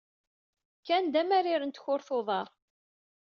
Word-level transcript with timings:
Ken 0.85 1.05
d 1.13 1.15
amarir 1.21 1.61
n 1.65 1.71
tkurt 1.71 2.09
n 2.11 2.15
uḍar. 2.17 2.47